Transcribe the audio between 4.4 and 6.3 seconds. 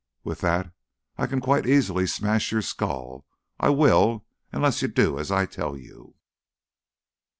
unless you do as I tell you."